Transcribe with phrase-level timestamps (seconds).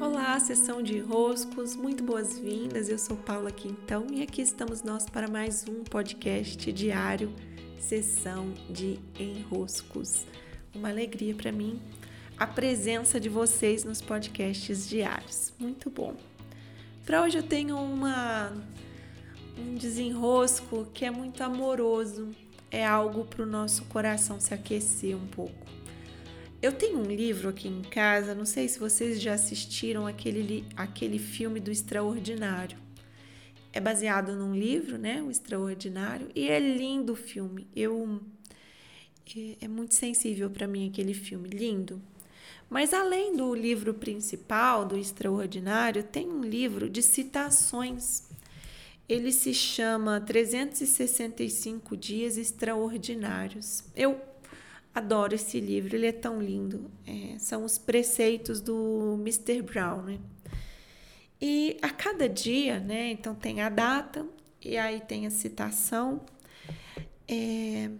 [0.00, 2.88] Olá, sessão de enroscos, muito boas-vindas.
[2.88, 7.34] Eu sou Paula Quintão e aqui estamos nós para mais um podcast diário,
[7.80, 10.24] sessão de enroscos.
[10.72, 11.80] Uma alegria para mim
[12.38, 15.52] a presença de vocês nos podcasts diários.
[15.58, 16.14] Muito bom.
[17.04, 18.52] Para hoje eu tenho uma
[19.58, 22.28] um desenrosco que é muito amoroso,
[22.70, 25.66] é algo para o nosso coração se aquecer um pouco.
[26.60, 31.18] Eu tenho um livro aqui em casa, não sei se vocês já assistiram aquele, aquele
[31.18, 32.76] filme do Extraordinário.
[33.72, 35.22] É baseado num livro, né?
[35.22, 37.68] O Extraordinário, e é lindo o filme.
[37.76, 38.20] Eu
[39.36, 42.02] é, é muito sensível para mim aquele filme, lindo.
[42.68, 48.28] Mas além do livro principal do Extraordinário, tem um livro de citações
[49.08, 53.82] ele se chama 365 Dias Extraordinários.
[53.96, 54.20] Eu
[54.98, 56.90] adoro esse livro, ele é tão lindo.
[57.06, 59.62] É, são os preceitos do Mr.
[59.62, 60.18] Brown, né?
[61.40, 63.10] E a cada dia, né?
[63.10, 64.26] Então tem a data
[64.62, 66.20] e aí tem a citação.
[67.26, 67.90] É,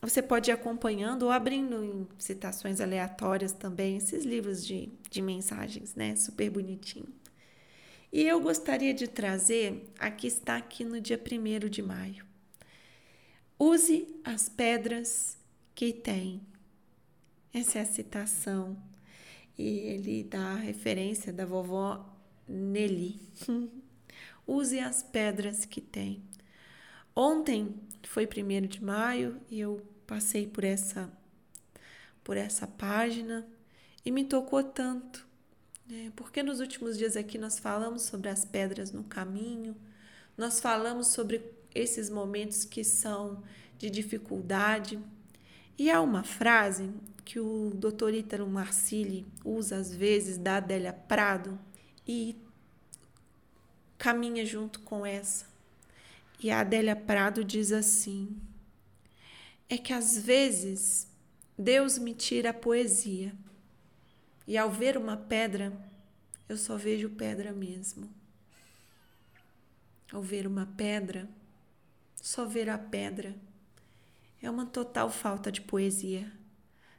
[0.00, 5.94] você pode ir acompanhando ou abrindo em citações aleatórias também, esses livros de, de mensagens,
[5.94, 6.14] né?
[6.14, 7.08] Super bonitinho.
[8.12, 12.24] E eu gostaria de trazer, aqui está aqui no dia 1 de maio.
[13.58, 15.38] Use as pedras
[15.74, 16.40] que tem.
[17.52, 18.76] Essa é a citação.
[19.56, 22.04] E ele dá a referência da vovó
[22.48, 23.20] Nelly.
[24.46, 26.22] Use as pedras que tem.
[27.14, 31.10] Ontem foi 1 de maio e eu passei por essa
[32.22, 33.46] por essa página
[34.02, 35.26] e me tocou tanto
[35.90, 39.76] é, porque nos últimos dias aqui nós falamos sobre as pedras no caminho,
[40.36, 41.42] nós falamos sobre
[41.74, 43.42] esses momentos que são
[43.76, 44.98] de dificuldade.
[45.76, 46.92] E há uma frase
[47.24, 48.14] que o Dr.
[48.14, 51.58] Ítalo Marcilli usa às vezes da Adélia Prado
[52.06, 52.36] e
[53.98, 55.46] caminha junto com essa.
[56.38, 58.36] E a Adélia Prado diz assim:
[59.68, 61.08] é que às vezes
[61.58, 63.34] Deus me tira a poesia
[64.46, 65.72] e ao ver uma pedra,
[66.48, 68.08] eu só vejo pedra mesmo.
[70.12, 71.28] Ao ver uma pedra,
[72.14, 73.34] só ver a pedra
[74.44, 76.30] é uma total falta de poesia.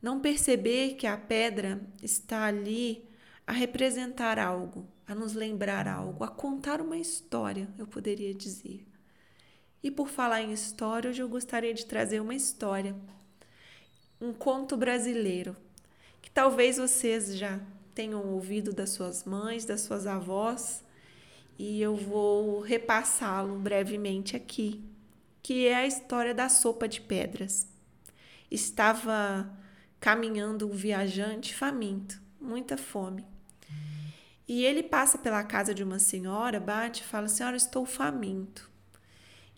[0.00, 3.06] Não perceber que a pedra está ali
[3.46, 8.86] a representar algo, a nos lembrar algo, a contar uma história, eu poderia dizer.
[9.82, 12.96] E por falar em história, hoje eu gostaria de trazer uma história,
[14.20, 15.54] um conto brasileiro
[16.22, 17.60] que talvez vocês já
[17.94, 20.82] tenham ouvido das suas mães, das suas avós,
[21.58, 24.82] e eu vou repassá-lo brevemente aqui,
[25.46, 27.68] que é a história da sopa de pedras.
[28.50, 29.48] Estava
[30.00, 33.24] caminhando um viajante faminto, muita fome.
[34.48, 38.68] E ele passa pela casa de uma senhora, bate e fala: Senhora, estou faminto.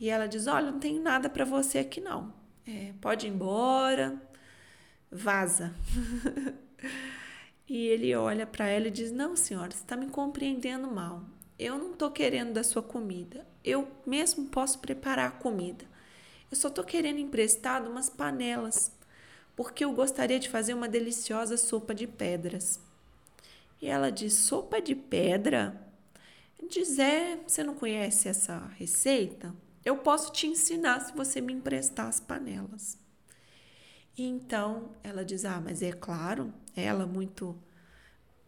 [0.00, 2.34] E ela diz: Olha, não tenho nada para você aqui não.
[2.66, 4.20] É, pode ir embora,
[5.08, 5.72] vaza.
[7.68, 11.22] e ele olha para ela e diz: Não, senhora, você está me compreendendo mal.
[11.56, 13.46] Eu não estou querendo da sua comida.
[13.66, 15.84] Eu mesmo posso preparar a comida.
[16.48, 18.92] Eu só estou querendo emprestado umas panelas,
[19.56, 22.78] porque eu gostaria de fazer uma deliciosa sopa de pedras.
[23.82, 25.82] E ela diz: Sopa de pedra?
[26.70, 29.52] Diz: É, você não conhece essa receita?
[29.84, 32.96] Eu posso te ensinar se você me emprestar as panelas.
[34.16, 37.58] E então ela diz: Ah, mas é claro, ela, muito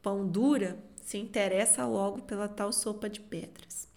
[0.00, 3.88] pão dura, se interessa logo pela tal sopa de pedras.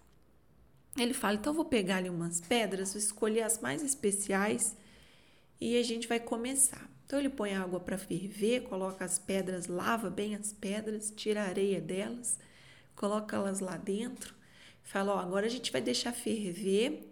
[0.96, 4.76] Ele fala: Então eu vou pegar ali umas pedras, vou escolher as mais especiais
[5.60, 6.90] e a gente vai começar.
[7.06, 11.46] Então ele põe água para ferver, coloca as pedras, lava bem as pedras, tira a
[11.46, 12.38] areia delas,
[12.94, 14.34] coloca elas lá dentro.
[14.82, 17.08] Fala: Ó, agora a gente vai deixar ferver.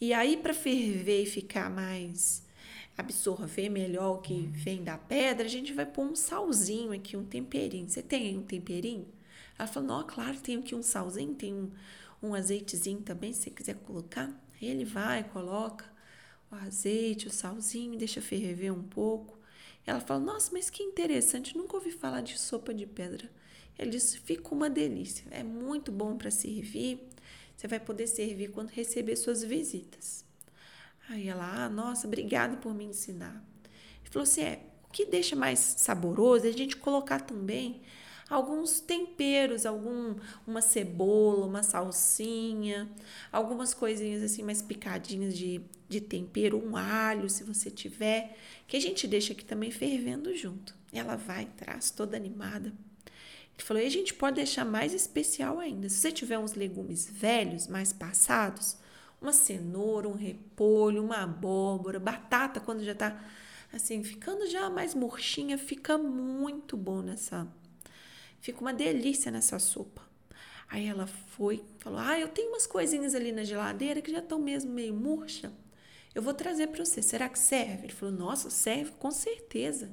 [0.00, 2.46] E aí, para ferver e ficar mais
[2.96, 7.24] absorver melhor o que vem da pedra, a gente vai pôr um salzinho aqui, um
[7.24, 7.88] temperinho.
[7.88, 9.06] Você tem aí um temperinho?
[9.58, 11.70] Ela falou, não, claro, tenho aqui um salzinho, tem um,
[12.22, 14.32] um azeitezinho também, se você quiser colocar.
[14.60, 15.84] Ele vai, coloca
[16.50, 19.38] o azeite, o salzinho, deixa ferver um pouco.
[19.86, 23.30] Ela fala, nossa, mas que interessante, nunca ouvi falar de sopa de pedra.
[23.78, 27.06] Ele disse, fica uma delícia, é muito bom para servir.
[27.56, 30.24] Você vai poder servir quando receber suas visitas.
[31.08, 33.42] Aí ela, ah, nossa, obrigada por me ensinar.
[34.00, 37.80] Ele falou assim: é, o que deixa mais saboroso é a gente colocar também
[38.28, 42.88] alguns temperos, algum uma cebola, uma salsinha,
[43.30, 48.36] algumas coisinhas assim mais picadinhas de, de tempero, um alho, se você tiver,
[48.66, 50.74] que a gente deixa aqui também fervendo junto.
[50.92, 52.68] Ela vai, traz toda animada.
[52.68, 55.88] Ele falou: e a gente pode deixar mais especial ainda.
[55.88, 58.76] Se você tiver uns legumes velhos, mais passados,
[59.20, 63.24] uma cenoura, um repolho, uma abóbora, batata, quando já tá
[63.72, 67.46] assim, ficando já mais murchinha, fica muito bom nessa.
[68.46, 70.02] Fica uma delícia nessa sopa.
[70.68, 74.38] Aí ela foi, falou: Ah, eu tenho umas coisinhas ali na geladeira que já estão
[74.38, 75.52] mesmo meio murcha.
[76.14, 77.02] Eu vou trazer para você.
[77.02, 77.86] Será que serve?
[77.86, 79.90] Ele falou: Nossa, serve, com certeza.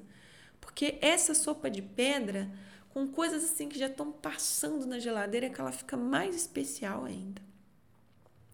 [0.61, 2.47] Porque essa sopa de pedra,
[2.89, 7.05] com coisas assim que já estão passando na geladeira, é que ela fica mais especial
[7.05, 7.41] ainda.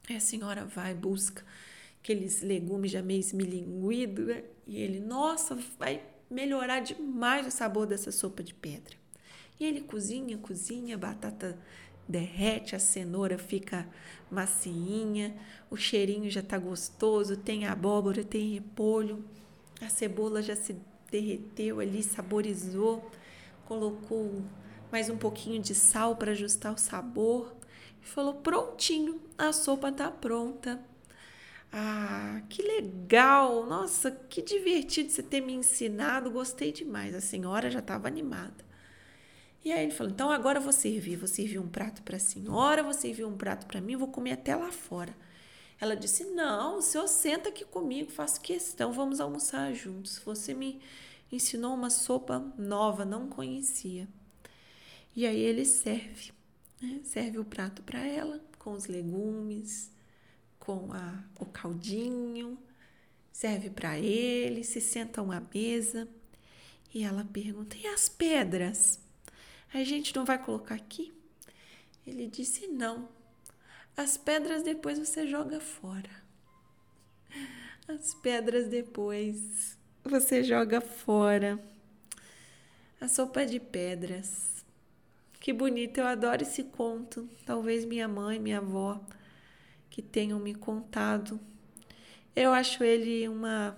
[0.10, 1.44] Aí a senhora vai, busca
[2.01, 4.46] aqueles legumes já meio esmilinguidos, né?
[4.66, 8.98] E ele, nossa, vai melhorar demais o sabor dessa sopa de pedra.
[9.60, 11.58] E ele cozinha, cozinha, a batata
[12.08, 13.88] derrete, a cenoura fica
[14.32, 15.36] macinha,
[15.70, 19.24] o cheirinho já tá gostoso, tem abóbora, tem repolho,
[19.82, 20.76] a cebola já se
[21.12, 23.10] derreteu ali, saborizou,
[23.68, 24.42] colocou
[24.92, 27.56] mais um pouquinho de sal para ajustar o sabor
[28.02, 30.80] e falou: prontinho, a sopa tá pronta.
[31.72, 33.66] Ah, que legal!
[33.68, 37.14] Nossa, que divertido você ter me ensinado, gostei demais.
[37.14, 38.69] A senhora já estava animada.
[39.64, 41.18] E aí ele falou: então agora eu vou servir.
[41.18, 44.34] Vou servir um prato para a senhora, vou servir um prato para mim, vou comer
[44.34, 45.16] até lá fora.
[45.80, 50.18] Ela disse: não, o senhor senta aqui comigo, faço questão, vamos almoçar juntos.
[50.20, 50.82] Você me
[51.32, 54.08] ensinou uma sopa nova, não conhecia.
[55.16, 56.32] E aí ele serve,
[56.82, 57.02] né?
[57.04, 59.92] serve o prato para ela, com os legumes,
[60.60, 62.58] com a, o caldinho,
[63.32, 66.08] serve para ele, se sentam à mesa.
[66.94, 69.00] E ela pergunta: e as pedras?
[69.74, 71.13] A gente não vai colocar aqui?
[72.06, 73.07] Ele disse: Não.
[73.95, 76.10] As pedras depois você joga fora.
[77.88, 81.60] As pedras depois você joga fora.
[83.00, 84.63] A sopa de pedras.
[85.39, 87.30] Que bonito, eu adoro esse conto.
[87.45, 89.01] Talvez minha mãe, minha avó,
[89.89, 91.39] que tenham me contado.
[92.36, 93.77] Eu acho ele uma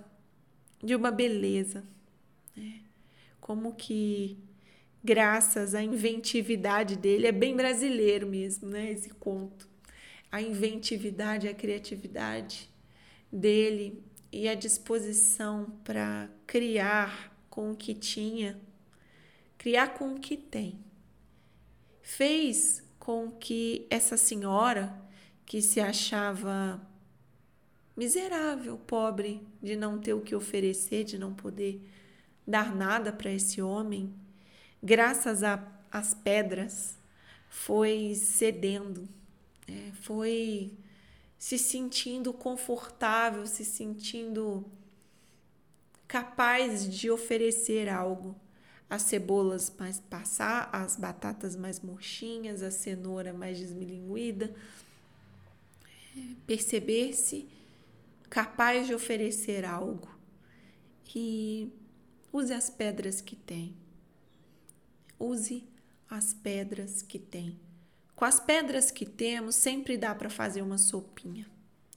[0.83, 1.83] de uma beleza.
[2.55, 2.81] Né?
[3.39, 4.37] Como que
[5.03, 7.27] graças à inventividade dele.
[7.27, 8.91] É bem brasileiro mesmo, né?
[8.91, 9.69] Esse conto.
[10.31, 12.69] A inventividade, a criatividade
[13.31, 18.59] dele e a disposição para criar com o que tinha,
[19.57, 20.79] criar com o que tem.
[22.01, 24.93] Fez com que essa senhora,
[25.45, 26.81] que se achava
[27.95, 31.81] miserável, pobre, de não ter o que oferecer, de não poder
[32.47, 34.13] dar nada para esse homem,
[34.81, 35.41] graças
[35.91, 36.97] às pedras,
[37.49, 39.07] foi cedendo,
[39.67, 39.91] né?
[40.01, 40.73] foi
[41.37, 44.65] se sentindo confortável, se sentindo
[46.07, 48.35] capaz de oferecer algo.
[48.89, 54.53] As cebolas mais passar, as batatas mais murchinhas, a cenoura mais desmilinguida.
[56.45, 57.47] Perceber-se
[58.29, 60.09] capaz de oferecer algo.
[61.15, 61.71] E
[62.31, 63.75] use as pedras que tem
[65.21, 65.63] use
[66.09, 67.59] as pedras que tem.
[68.15, 71.47] Com as pedras que temos, sempre dá para fazer uma sopinha,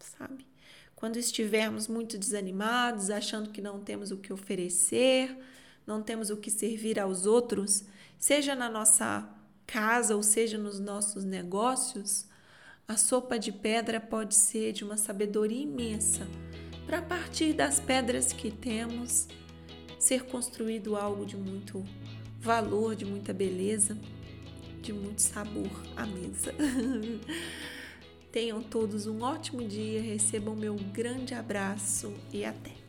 [0.01, 0.47] sabe?
[0.95, 5.37] Quando estivermos muito desanimados, achando que não temos o que oferecer,
[5.87, 7.85] não temos o que servir aos outros,
[8.19, 9.29] seja na nossa
[9.67, 12.27] casa ou seja nos nossos negócios,
[12.87, 16.27] a sopa de pedra pode ser de uma sabedoria imensa
[16.87, 19.27] para partir das pedras que temos
[19.99, 21.85] ser construído algo de muito
[22.45, 23.97] valor, de muita beleza,
[24.83, 26.55] de muito sabor à mesa.
[28.31, 32.84] Tenham todos um ótimo dia, recebam meu grande abraço e até!